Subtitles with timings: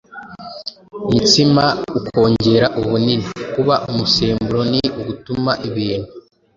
[1.15, 1.65] mitsima
[1.97, 6.09] ukongera ubunini; kuba umusemburo ni ugutuma ibintu